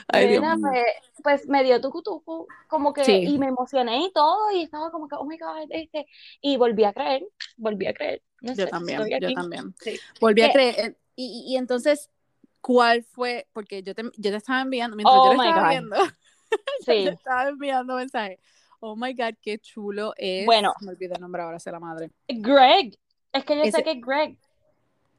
[0.08, 0.84] Ay, pues,
[1.24, 3.24] pues me dio tucu tucu, como que, Sí.
[3.28, 6.06] y me emocioné y todo, y estaba como que, oh my God, este,
[6.42, 7.26] y volví a creer,
[7.58, 8.22] volví a creer.
[8.42, 9.74] No Yo sé, también, yo también.
[9.80, 10.00] Sí.
[10.22, 10.76] Volví a creer.
[10.80, 12.10] eh, Y, y- y entonces,
[12.62, 13.48] ¿cuál fue?
[13.54, 15.70] Porque yo te, yo te estaba enviando, mientras Oh yo lo my estaba God.
[15.72, 15.96] viendo,
[16.52, 17.04] yo Sí.
[17.06, 18.40] te estaba enviando mensajes.
[18.88, 20.46] Oh my God, qué chulo es.
[20.46, 20.72] Bueno.
[20.82, 22.12] Me olvidé el nombre ahora, sé la madre.
[22.28, 22.96] Greg,
[23.34, 24.38] es que yo Ese- sé que es Greg.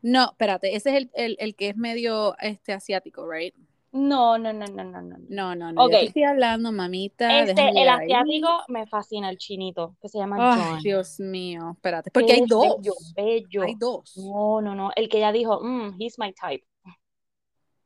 [0.03, 3.53] No, espérate, ese es el, el, el que es medio este, asiático, ¿right?
[3.91, 5.17] No, no, no, no, no, no.
[5.29, 5.85] No, no, no.
[5.85, 5.91] Ok.
[5.93, 7.41] Yo te estoy hablando, mamita.
[7.41, 8.13] Este, el ahí.
[8.13, 10.83] asiático me fascina, el chinito, que se llama Ay, John.
[10.83, 12.13] Dios mío, espérate.
[12.13, 12.77] Porque hay Él es dos.
[12.77, 13.63] Bello, bello.
[13.63, 14.17] Hay dos.
[14.17, 14.91] No, no, no.
[14.95, 16.65] El que ya dijo, mm, he's my type.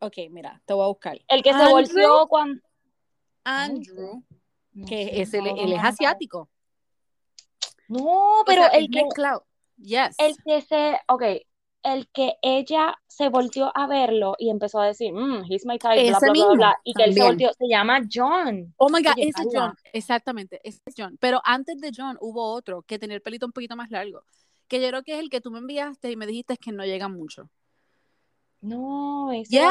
[0.01, 1.19] Ok, mira, te voy a buscar.
[1.27, 2.61] El que se volteó cuando.
[3.45, 4.23] Andrew,
[4.81, 6.49] No que sé, es el, no él es asiático.
[7.88, 9.47] No, O pero sea, el que, mezclado.
[9.77, 10.14] Yes.
[10.19, 11.23] el que se, ok,
[11.83, 16.01] el que ella se volteó a verlo y empezó a decir, mm, he's my type,
[16.01, 18.75] Ese bla, bla, mismo, bla, y que él se volteó, se llama John.
[18.77, 19.49] Oh my God, Oye, ese es.
[19.53, 19.75] John.
[19.93, 21.16] Exactamente, ese es John.
[21.21, 24.23] Pero antes de John hubo otro que tenía el pelito un poquito más largo.
[24.69, 26.85] Que yo creo que es el que tú me enviaste y me dijiste que no
[26.85, 27.51] llega mucho.
[28.62, 29.64] No, ese Yes.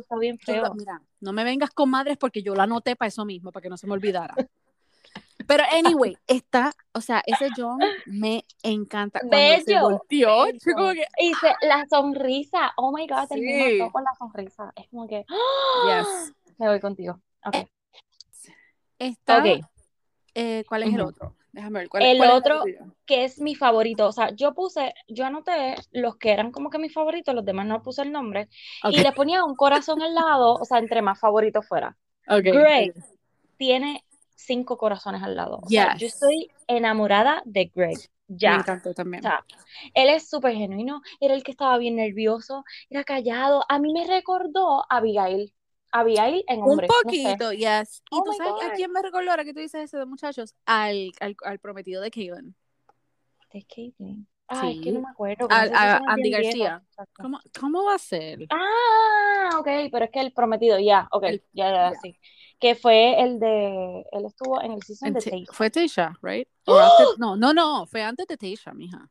[0.00, 0.74] está bien feo.
[0.74, 3.68] mira, no me vengas con madres porque yo la anoté para eso mismo, para que
[3.68, 4.34] no se me olvidara.
[5.46, 9.20] Pero anyway, está, o sea, ese John me encanta.
[9.20, 10.58] Cuando se Bello, volteó, bello.
[10.64, 13.78] yo como que, Y se- la sonrisa, oh my God, Sí.
[13.80, 14.72] mató con la sonrisa.
[14.76, 16.02] Es como que, ¡ah!
[16.02, 16.32] yes.
[16.58, 17.20] me voy contigo.
[17.44, 17.56] Ok.
[18.98, 19.64] Está, Ok.
[20.34, 21.34] eh, ¿cuál es el otro?
[21.52, 21.88] Déjame ver.
[21.88, 22.64] ¿cuál, El cuál otro-
[23.06, 24.06] que es mi favorito.
[24.06, 27.66] O sea, yo puse, yo anoté los que eran como que mis favoritos, los demás
[27.66, 28.48] no puse el nombre,
[28.90, 31.96] y le ponía un corazón al lado, o sea, entre más favoritos fuera.
[32.28, 32.94] ok, Greg.
[33.56, 34.04] Tiene
[34.36, 35.58] cinco corazones al lado.
[35.62, 37.98] O sea, yo estoy enamorada de Greg.
[38.28, 38.54] Me Ya.
[38.56, 39.24] encantó también.
[39.24, 39.44] O sea,
[39.92, 43.64] él es súper genuino, era el que estaba bien nervioso, era callado.
[43.68, 45.52] A mí me recordó a Abigail.
[45.92, 46.86] Abigail en Un hombre.
[46.88, 47.22] no sé.
[47.22, 48.02] poquito, yes.
[48.10, 48.74] ¿Y Oh tú sabes a God.
[48.76, 50.54] quién me recordó ahora que tú dices eso de muchachos?
[50.66, 52.54] Al, al, al prometido de Kaylin.
[53.52, 54.26] De Caitlyn.
[54.52, 54.92] Ay, es que Sí.
[54.92, 55.46] no me acuerdo.
[55.50, 55.72] a es
[56.08, 56.30] Andy.
[56.30, 56.82] García.
[57.14, 58.46] ¿Cómo, ¿Cómo va a ser?
[58.50, 62.00] Ah, ok, pero es que el prometido, ya, ok, El- ya, ya, ya.
[62.00, 62.16] sí.
[62.58, 65.46] Que fue el de, él estuvo en el season En de.
[65.52, 66.48] Fue Tasha, right?
[66.66, 69.08] After- no, no, no, fue antes de Tasha, mija.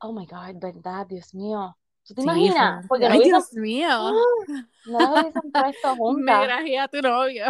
[0.00, 1.76] Oh my God, verdad, Dios mío.
[2.06, 2.86] ¿Tú te Sí, imaginas?
[2.88, 3.88] Porque no Ay, hubiesen, Dios mío.
[4.86, 6.42] no las hubiesen puesto Me juntas.
[6.42, 7.44] grajeé a tu novio.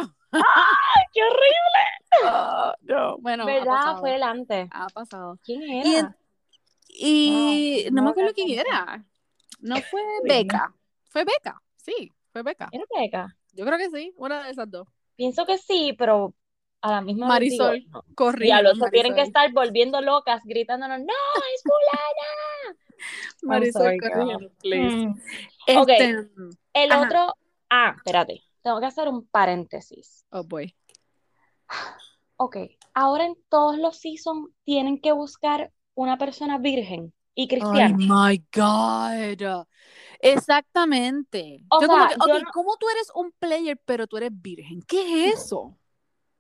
[1.12, 2.24] ¡Qué horrible!
[2.24, 3.98] Ah, no, bueno, ¿Verdad?
[4.00, 4.68] Fue el antes.
[4.72, 5.38] Ha pasado.
[5.44, 5.98] ¿Quién Y, era?
[6.00, 6.16] en-
[6.88, 9.04] y Wow, no me no acuerdo quién era.
[9.60, 10.74] No fue Beca.
[11.10, 11.60] Fue Beca.
[11.76, 12.68] Sí, fue Beca.
[12.72, 13.36] ¿Era Beca?
[13.54, 14.86] Yo creo que sí, una de esas dos.
[15.16, 16.34] Pienso que sí, pero
[16.80, 18.04] a la misma Marisol, no.
[18.14, 18.44] corrige.
[18.46, 21.14] Diablo, se tienen que estar volviendo locas, gritándonos, ¡No,
[21.54, 22.28] es fulana!
[23.42, 24.12] Marisol, girl.
[24.12, 24.96] corrígenos, please.
[24.96, 25.78] Mm.
[25.78, 25.88] Ok.
[25.88, 26.10] Este,
[26.74, 27.06] El Ajá.
[27.06, 27.34] otro,
[27.70, 30.24] ah, espérate, tengo que hacer un paréntesis.
[30.30, 30.74] oh boy.
[32.36, 32.56] Ok,
[32.94, 37.96] ahora en todos los seasons tienen que buscar una persona virgen y Oh cristiana.
[37.98, 39.66] my God.
[40.20, 41.64] Exactamente.
[41.68, 44.16] O yo como sea, que, yo ok, no- ¿cómo tú eres un player, pero tú
[44.16, 44.82] eres virgen?
[44.88, 45.78] ¿Qué es eso?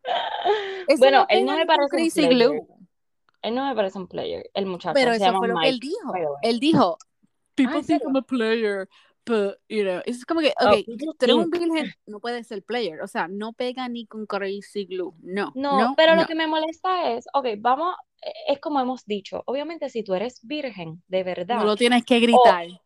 [0.88, 1.96] Eso Bueno, él no me parece
[2.50, 2.81] un.
[3.42, 5.68] Él no me parece un player, el muchacho, Pero se eso llama fue lo que
[5.68, 6.14] él dijo.
[6.42, 6.98] Él dijo,
[7.54, 8.02] people ¿en think?
[8.02, 8.88] I'm a player,
[9.26, 12.62] but, you know, es como que, Oh, ok, tú eres un virgen, no puedes ser
[12.62, 16.22] player, o sea, no pega ni con crazy glue, no, No, no, pero no.
[16.22, 20.14] lo que me molesta es, ok, vamos, eh, es como hemos dicho, obviamente si tú
[20.14, 22.66] eres virgen, de No verdad, lo tienes que gritar.
[22.66, 22.80] o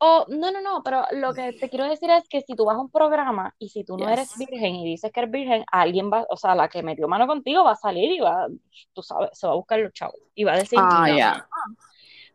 [0.00, 2.80] no, no, no, pero lo que te quiero decir es que si tú vas a
[2.80, 6.26] un programa y si tú no eres virgen y dices que eres virgen, alguien va,
[6.28, 8.46] o sea, la que metió mano contigo va a salir y va,
[8.92, 11.76] tú sabes, se va a buscar los chavos y va a decir, Ah, no.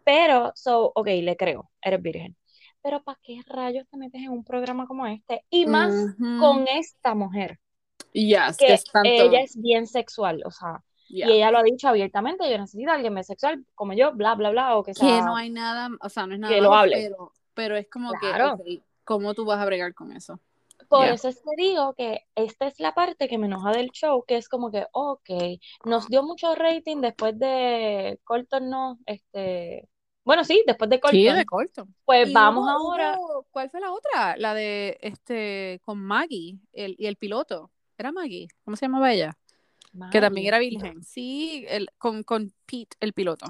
[0.04, 2.36] Pero, so, ok, le creo, eres virgen.
[2.82, 5.46] Pero ¿para qué rayos te metes en un programa como este?
[5.52, 5.94] Y más
[6.40, 7.60] con esta mujer,
[8.14, 9.08] Yes, que que es tanto.
[9.10, 11.30] ella es bien sexual, o sea, yeah.
[11.30, 14.50] y ella lo ha dicho abiertamente, yo necesito a alguien bisexual como yo, bla, bla,
[14.50, 16.74] bla, o que Que sea, no hay nada, o sea, no es nada que lo
[16.74, 16.96] hable.
[16.96, 18.58] pero, pero es como Claro.
[18.64, 20.40] que, ok, ¿cómo tú vas a bregar con eso?
[20.90, 21.14] Por Yeah.
[21.14, 24.36] eso es que digo que esta es la parte que me enoja del show, que
[24.36, 25.30] es como que, ok,
[25.86, 29.88] nos dio mucho rating después de Colton, no, este,
[30.26, 31.88] bueno, sí, después de Sí, Colton, de corto.
[32.04, 34.36] pues Y vamos hubo- ahora, hubo- ¿cuál fue la otra?
[34.38, 37.72] La de este con Maggie el, y el piloto.
[37.98, 38.48] ¿Era Maggie?
[38.66, 39.38] ¿Cómo se llamaba ella?
[40.12, 41.04] Que también era virgen.
[41.04, 43.46] Sí, el, con, con Pete, el piloto.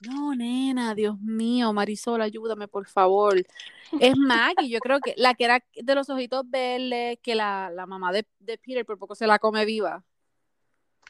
[0.00, 3.36] No, nena, Dios mío, Marisol, ayúdame, por favor.
[4.00, 7.86] Es Maggie, yo creo que la que era de los ojitos verdes, que la, la
[7.86, 10.04] mamá de, de Peter por poco se la come viva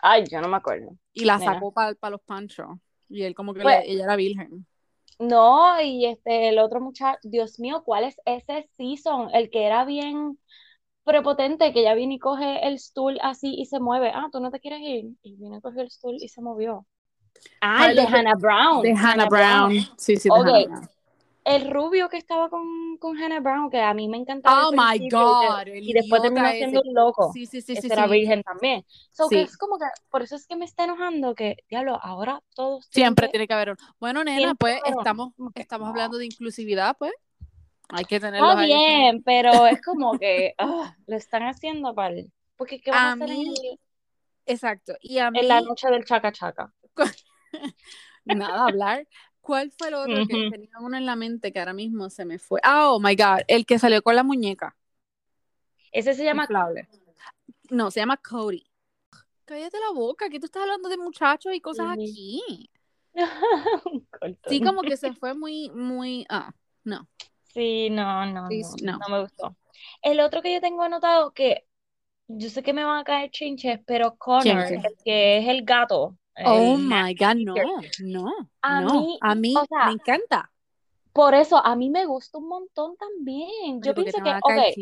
[0.01, 0.97] Ay, yo no me acuerdo.
[1.13, 1.55] y la Nena.
[1.55, 2.69] sacó para los panchos.
[3.09, 4.67] Y él como que Pues- le- ella era virgen.
[5.19, 9.31] No, y este, el otro muchacho, Dios mío, ¿cuál es ese season?
[9.33, 10.39] El que era bien
[11.05, 14.11] prepotente, que ya viene y coge el stool así y se mueve.
[14.15, 15.07] Ah, tú no te quieres ir.
[15.23, 16.87] Y viene, cogió el stool y se movió.
[17.61, 18.83] Ah, el de Hannah Brown.
[18.83, 19.73] De Hannah Brown.
[19.97, 20.47] Sí, sí, de Ok.
[20.47, 20.89] Hannah Brown.
[21.45, 25.11] El rubio que estaba con, con Hannah Brown, que a mí me encantaba Oh my
[25.11, 27.33] God, y, después terminó siendo un loco.
[27.35, 28.13] Sí, sí, sí, Ese sí, era sí.
[28.13, 28.83] virgen también.
[29.11, 29.43] So que Sí.
[29.43, 33.27] es como que, por eso es que me está enojando que, diablo, ahora todos Siempre
[33.27, 33.79] que- tiene que haber uno.
[34.01, 37.13] Bueno, nena, Siempre pues estamos, que estamos hablando de inclusividad, pues.
[37.91, 38.67] Hay que tenerlos Está ahí.
[38.69, 42.15] bien, pero es como que ah, lo están haciendo para
[42.57, 43.79] porque ¿qué van a, A hacer en, mí, el-
[44.47, 44.95] Exacto.
[45.01, 46.73] Y a mí, en la noche del chaca chaca?
[48.25, 49.07] nada, hablar.
[49.41, 50.51] ¿Cuál fue el otro que Ujú.
[50.51, 52.61] tenía uno en la mente que ahora mismo se me fue?
[52.63, 54.77] Ah, oh my God, el que salió con la muñeca.
[55.93, 56.89] Ese se llama inflable.
[57.71, 58.65] No, se llama Cody.
[59.45, 61.93] Cállate la boca, que tú estás hablando de muchachos y cosas Ujú.
[61.93, 62.71] aquí.
[64.49, 66.53] Sí, como que se fue muy, muy, ah,
[66.85, 67.09] no.
[67.55, 68.99] Sí, no, no, Sí, no, no.
[68.99, 69.57] no me gustó.
[70.03, 71.67] El otro que yo tengo anotado que
[72.29, 76.17] yo sé que me van a caer chinches, pero Connor, el que es el gato,
[76.45, 77.55] Oh el my God, no,
[78.01, 79.01] no, A no.
[79.01, 80.51] mí, a mí o sea, me encanta.
[81.13, 83.81] por eso a mí me gusta un montón también.
[83.83, 84.75] Yo pienso que,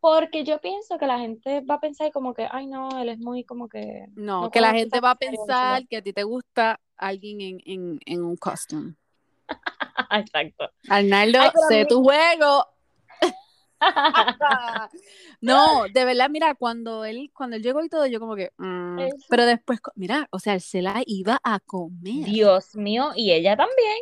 [0.00, 3.18] porque yo pienso que la gente va a pensar como que, ay no, él es
[3.18, 6.22] muy como que No, no que la gente va a pensar que a ti te
[6.22, 8.94] gusta alguien en, en, en un costume.
[10.10, 10.70] Exacto.
[10.88, 12.66] Arnaldo, sé mí- tu juego.
[15.40, 18.98] No, de verdad, mira, cuando él, cuando él llegó y todo, yo como que, mm,
[19.28, 22.24] pero después, mira, o sea, él se la iba a comer.
[22.24, 23.98] Dios mío, y ella también.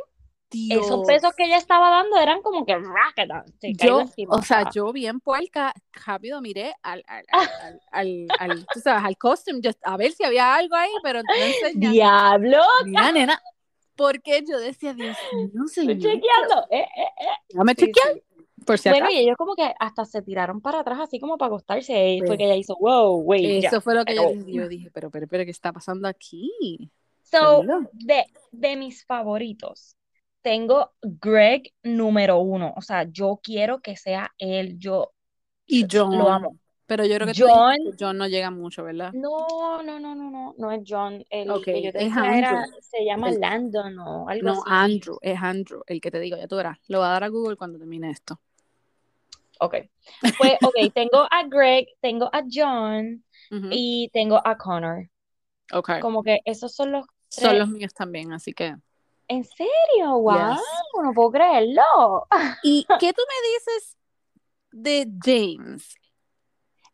[0.68, 1.06] Esos Dios.
[1.06, 4.36] besos que ella estaba dando eran como que caigo Yo, encima.
[4.36, 9.16] o sea, yo bien puerca, rápido miré al, al, al, al, al, tú sabes, al
[9.16, 11.92] costume, yo- a ver si había algo ahí, pero no enseñan.
[11.92, 13.42] Diablo, Mira, nena,
[13.96, 16.66] porque yo decía, Dios mío, estoy señor, chequeando.
[16.70, 17.26] Eh, eh, eh.
[17.48, 18.22] déjame Sí, chequear, sí.
[18.64, 19.14] Por si Bueno, acaso.
[19.14, 22.10] y ellos como que hasta se tiraron para atrás así como para acostarse.
[22.14, 22.26] Y Sí.
[22.26, 23.68] fue que ella hizo, wow, wait, ya.
[23.68, 26.90] Eso fue lo que dije, yo dije, pero, pero, pero, ¿qué está pasando aquí?
[27.22, 29.96] So, de, de mis favoritos,
[30.42, 32.74] tengo Greg número uno.
[32.76, 34.78] O sea, yo quiero que sea él.
[34.78, 35.12] Yo
[35.66, 36.56] Y John, lo amo.
[36.86, 39.12] pero yo creo que John, John no llega mucho, ¿verdad?
[39.12, 41.24] no, no, no, no, no, no es John.
[41.30, 42.76] El Ok, que yo te es decía era, Andrew.
[42.80, 44.64] se llama El- Landon o algo No, así.
[44.66, 46.78] Andrew, es Andrew, el que te digo, ya tú verás.
[46.88, 48.40] Lo voy a dar a Google cuando termine esto.
[49.62, 49.76] Ok.
[50.38, 53.24] Pues, ok, tengo a Greg, tengo a John
[53.70, 55.08] y tengo a Connor.
[55.72, 56.00] Ok.
[56.00, 57.58] Como que esos son los Son tres.
[57.60, 58.74] los míos también, así que.
[59.28, 60.18] ¿En serio?
[60.18, 60.54] ¡Wow!
[60.54, 60.62] Yes.
[61.04, 62.26] No puedo creerlo.
[62.64, 63.96] ¿Y qué tú me dices
[64.72, 65.94] de James?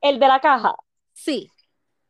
[0.02, 0.76] El de la caja.
[1.14, 1.48] Sí.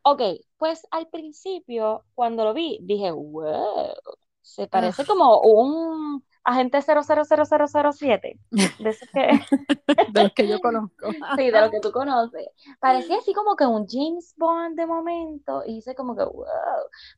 [0.03, 0.23] Ok,
[0.57, 3.95] pues al principio, cuando lo vi, dije, wow,
[4.43, 8.39] se parece como un agente 000007.
[8.51, 9.41] De esos que,
[10.13, 11.11] De los que yo conozco.
[11.37, 12.49] sí, de lo que tú conoces.
[12.81, 16.47] Parecía así como que un James Bond de momento, y hice como que, wow.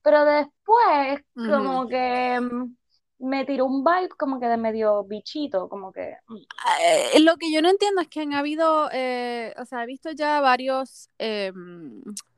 [0.02, 2.76] Pero después, como que mm,
[3.20, 6.16] me tiró un vibe como que de medio bichito, como que...
[6.28, 6.36] mm.
[7.14, 10.10] Eh, lo que yo no entiendo es que han habido, eh, o sea, he visto
[10.12, 11.52] ya varios eh,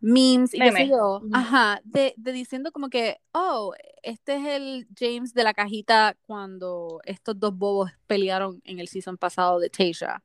[0.01, 4.87] memes y qué sé yo, ajá, de, de diciendo como que, oh, este es el
[4.99, 10.23] James de la cajita cuando estos dos bobos pelearon en el season pasado de Tasha.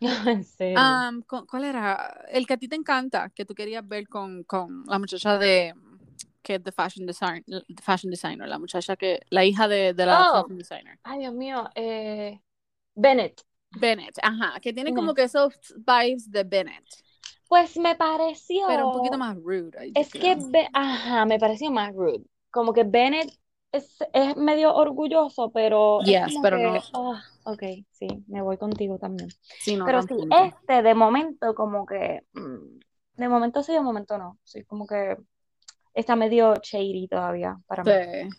[0.26, 0.78] En serio.
[0.78, 2.24] Am, ¿cu- ¿Cuál era?
[2.28, 5.74] El que a ti te encanta, que tú querías ver con, con la muchacha de
[6.46, 10.06] que es de fashion design, the fashion designer, la muchacha que, la hija de, de
[10.06, 10.42] la Oh.
[10.42, 10.98] fashion designer.
[11.02, 12.40] Ay, Dios mío, eh,
[12.94, 13.42] Bennett.
[13.80, 16.84] Bennett, ajá, que tiene como que esos vibes de Bennett,
[17.48, 18.66] Pues me pareció...
[18.68, 19.70] pero un poquito más rude.
[19.94, 20.36] Es que.
[20.36, 22.22] Be- ajá, me pareció más rude.
[22.50, 23.30] Como que Bennett
[23.72, 26.82] es, es medio orgulloso, pero es Yes, pero que, no.
[26.94, 29.28] ah, ok, sí, me voy contigo también.
[29.60, 32.78] Sí, no, Pero sí, este de momento como que, mm,
[33.16, 34.38] de momento sí, de momento no.
[34.44, 35.16] Sí, como que
[35.96, 37.90] está medio shady todavía para mí.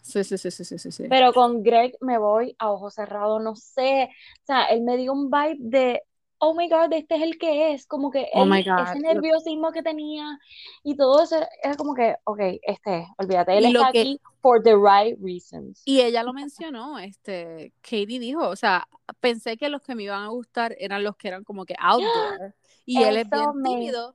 [0.02, 1.04] Sí, sí, sí, sí, sí, sí, sí.
[1.10, 4.10] Pero con Greg me voy a ojos cerrados, no sé.
[4.44, 6.02] O sea, él me dio un vibe de,
[6.38, 7.88] oh my God, este es el que es.
[7.88, 8.88] Como que Oh él, my God.
[8.88, 10.38] ese nerviosismo que tenía
[10.84, 14.62] y todo eso, era como que, ok, este es, olvídate, él está que- aquí for
[14.62, 15.82] the right reasons.
[15.84, 18.88] Y ella lo mencionó, este, Katie dijo, o sea,
[19.20, 22.04] pensé que los que me iban a gustar eran los que eran como que out
[22.14, 22.54] there.
[22.86, 24.14] Y él es bien tímido.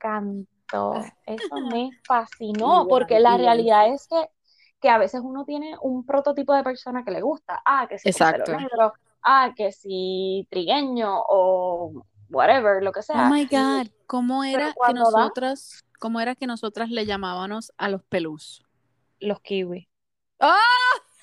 [0.73, 4.29] Encantó, eso me fascinó, porque la realidad es que,
[4.81, 7.61] que a veces uno tiene un prototipo de persona que le gusta.
[7.65, 8.53] Ah, que si Exacto.
[8.53, 13.29] negro, ah, que si trigueño o whatever, lo que Oh sea.
[13.31, 17.89] my Y- God, ¿cómo era que da- nosotras, cómo era que nosotras le llamábamos a
[17.89, 18.63] los pelús?
[19.21, 19.87] Los kiwis.
[20.41, 20.59] ¡Ah!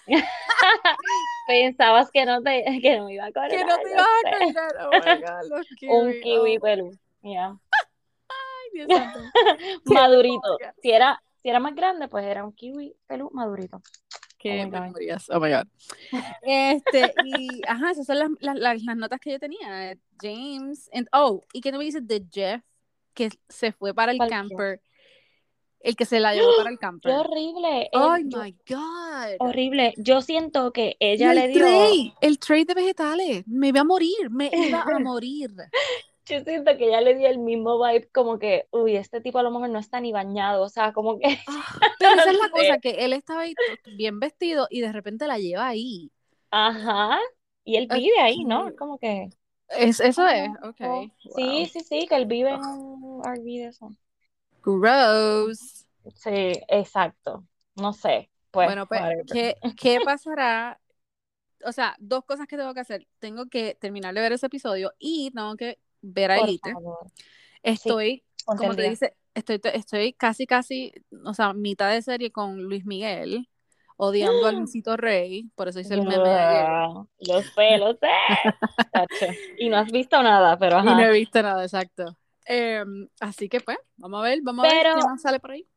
[1.47, 3.49] Pensabas que no te, que no me iba a acordar.
[3.49, 4.87] Que no te ibas a acordar.
[4.87, 6.19] Oh my God, los Un kiwi.
[6.21, 6.91] kiwi Oh, pelú.
[7.23, 7.57] ya.
[8.73, 9.19] Ay, Dios santo.
[9.85, 10.57] Madurito.
[10.81, 13.81] Si era, si era más grande, pues era un kiwi pelú madurito.
[14.37, 14.81] Qué Oh my God.
[14.81, 15.29] memorias.
[15.29, 15.67] Oh my God.
[16.41, 19.97] Este, y ajá, esas son las, las, las- las notas que yo tenía.
[20.21, 22.61] James, and, oh, ¿y qué no me dices de Jeff?
[23.13, 24.81] Que se fue para el camper.
[25.81, 27.11] El que se la llevó para el Qué camper.
[27.13, 27.83] horrible.
[27.83, 29.35] Él- Oh my God.
[29.39, 29.93] horrible.
[29.97, 31.59] Yo siento que Y ella el le dio.
[31.59, 33.47] tray, el tray de vegetales.
[33.47, 35.51] Me iba a morir, me iba a morir.
[36.29, 39.43] Yo siento que ella le dio el mismo vibe, como que, uy, este tipo a
[39.43, 40.63] lo mejor no está ni bañado.
[40.63, 41.39] O sea, como que.
[41.47, 45.27] Ah, pero esa es la cosa, que él estaba ahí bien vestido y de repente
[45.27, 46.11] la lleva ahí.
[46.51, 47.19] Ajá.
[47.63, 48.67] Y él vive ahí, ¿no?
[48.67, 49.29] Es como que.
[49.69, 50.81] Es, eso es, Oh, ok.
[50.81, 53.91] oh, Sí, sí, sí, que él vive en un RV de eso.
[54.63, 55.85] Gross.
[56.15, 57.45] Sí, exacto.
[57.75, 58.31] No sé.
[58.51, 59.01] Pues, Bueno, pues.
[59.31, 60.79] ¿qué, qué pasará?
[61.65, 63.07] O sea, dos cosas que tengo que hacer.
[63.19, 66.71] Tengo que terminar de ver ese episodio y tengo que ver a Por Elite.
[66.73, 66.97] favor,
[67.63, 70.93] Estoy, ponte como te dice, estoy, estoy casi, casi,
[71.25, 73.47] o sea, mitad de serie con Luis Miguel,
[73.97, 76.65] odiando a Luisito Rey, por eso hice el meme de ayer.
[76.67, 79.37] Ah, Lo sé, lo sé.
[79.57, 81.07] Y no has visto nada, pero Y no ajá.
[81.07, 82.17] he visto nada, exacto.
[82.45, 85.51] Em, así que pues, vamos a ver, vamos a ver Pero- qué más sale por
[85.51, 85.67] ahí.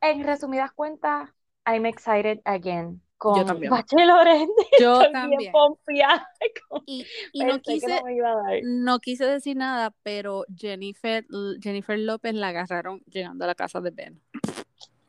[0.00, 1.30] En resumidas cuentas,
[1.64, 3.70] I'm excited again con también.
[3.70, 4.50] Bachelorette.
[4.80, 5.52] Yo Estoy también.
[5.52, 6.28] pompeada.
[6.86, 8.60] Y, y no quise, no me iba a dar.
[8.64, 11.24] no quise decir nada, pero Jennifer,
[11.60, 14.20] Jennifer López la agarraron llegando a la casa de Ben.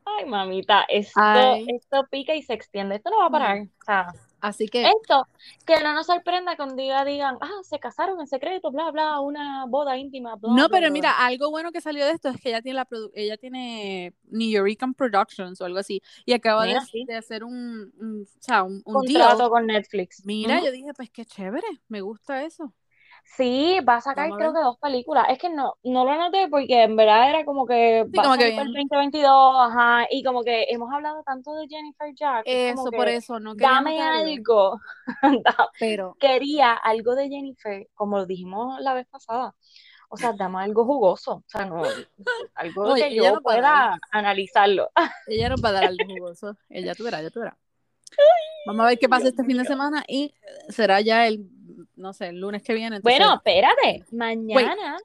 [0.05, 1.65] Ay, mamita, esto, Ay.
[1.69, 2.95] esto pica y se extiende.
[2.95, 3.61] Esto no va a parar.
[3.61, 5.25] O sea, Así que, esto,
[5.65, 9.65] que no nos sorprenda un día digan, ah, se casaron en secreto, bla, bla, una
[9.67, 10.89] boda íntima, bla, no, bla, pero bla".
[10.91, 14.13] mira, algo bueno que salió de esto es que ella tiene la produ- ella tiene
[14.25, 17.05] New Yorican Productions o algo así y acaba de, sí.
[17.05, 19.21] de hacer un, un, o sea, un, un deal.
[19.21, 20.25] contrato con Netflix.
[20.25, 20.65] Mira, Ujú.
[20.65, 22.73] yo dije, pues qué chévere, me gusta eso.
[23.23, 25.25] Sí, va a sacar Vamos a creo que dos películas.
[25.29, 28.25] Es que no, no lo anoté porque en verdad era como que Sí, va a
[28.25, 28.87] como que salir para el bien.
[28.89, 33.39] 2022, ajá, y como que hemos hablado tanto de Jennifer Jack, Eso, por que eso,
[33.39, 34.79] no dame algo.
[35.79, 39.55] Pero Quería algo de Jennifer, como lo dijimos la vez pasada.
[40.09, 41.81] O sea, dame algo jugoso, o sea, no,
[42.53, 44.91] algo Oye, que ella yo no pueda analizarlo.
[45.27, 46.55] ella nos va a dar algo jugoso.
[46.69, 47.57] Ella tú verás, ya tú verás.
[48.67, 50.33] Vamos a ver qué pasa este fin de semana y
[50.69, 51.49] será ya el,
[51.95, 52.97] no sé, el lunes que viene.
[52.97, 54.97] entonces, Bueno, espérate, mañana,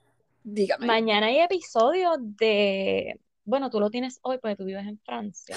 [0.42, 0.86] dígame.
[0.86, 5.56] mañana hay episodio de, bueno, tú lo tienes hoy porque tú vives en Francia.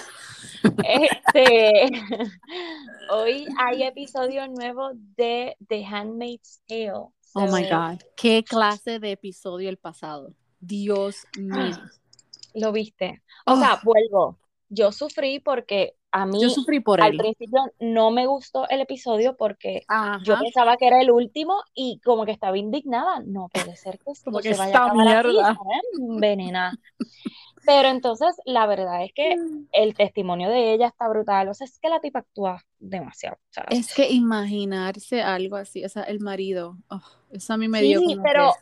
[0.83, 1.89] Este,
[3.09, 6.91] hoy hay episodio nuevo de The Handmaid's Tale.
[7.33, 10.34] Oh my God, qué clase de episodio el pasado.
[10.59, 11.76] Dios mío.
[12.53, 13.21] ¿Lo viste?
[13.45, 14.38] O Oh, sea, vuelvo.
[14.69, 17.18] Yo sufrí porque a mí yo sufrí por al él.
[17.18, 20.20] principio no me gustó el episodio porque Ajá.
[20.24, 23.22] yo pensaba que era el último y como que estaba indignada.
[23.26, 25.57] No puede ser que esto Como que se vaya a esta mierda.
[25.99, 26.74] Envenenada.
[27.66, 29.36] Pero entonces, la verdad es que
[29.72, 31.47] el testimonio de ella está brutal.
[31.49, 33.38] O sea, es que la tipa actúa demasiado.
[33.70, 37.01] Es que imaginarse algo así, o sea, el marido, oh,
[37.32, 38.53] eso a mí me dio como pero,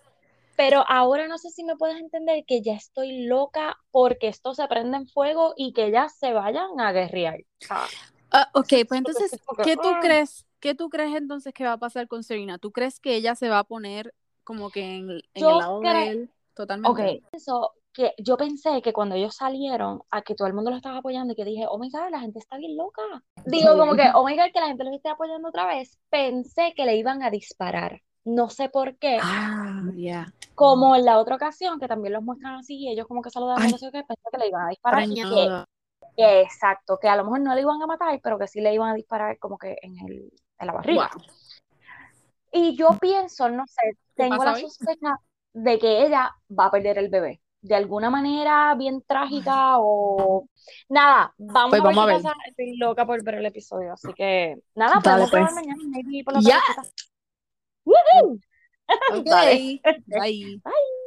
[0.60, 4.68] pero ahora no sé si me puedes entender que ya estoy loca porque esto se
[4.68, 7.46] prende en fuego y que ellas se vayan a guerrear.
[8.30, 10.00] Ah, ok, pues entonces, ¿qué tú ah.
[10.02, 10.46] crees?
[10.60, 12.58] ¿Qué tú crees entonces que va a pasar con Serena?
[12.58, 16.32] ¿Tú crees que ella se va a poner como que en, el lado de él
[16.54, 17.22] totalmente?
[17.22, 20.76] Ok, eso, que yo pensé que cuando ellos salieron a que todo el mundo lo
[20.76, 23.02] estaba apoyando y que dije, oh my god, la gente está bien loca.
[23.46, 25.98] Digo, como que, oh my god, que la gente los esté apoyando otra vez.
[26.10, 28.02] Pensé que le iban a disparar.
[28.30, 29.18] No sé por qué.
[29.22, 30.32] Ah, ya.
[30.54, 33.72] Como en la otra ocasión, que también los muestran así, y ellos como que saludan,
[33.72, 35.08] no sé qué, pensé que le iban a disparar.
[36.16, 38.92] exacto, que a lo mejor no le iban a matar, pero que sí le iban
[38.92, 41.10] a disparar como que en, el, en la barriga.
[42.52, 45.20] Y yo pienso, no sé, tengo la sospecha
[45.54, 50.48] de que ella va a perder el bebé de alguna manera bien trágica o
[50.88, 55.30] nada, vamos, pues a, ver Estoy loca por ver el episodio, así que nada, podemos
[55.30, 55.54] pues.
[55.54, 55.76] mañana
[56.24, 56.60] por la yeah.
[57.90, 58.40] Woohoo!
[59.10, 59.82] Oh, okay.
[60.08, 60.60] Bye.
[60.64, 60.72] Bye.